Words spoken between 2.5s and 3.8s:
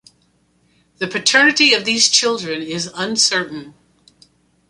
is uncertain.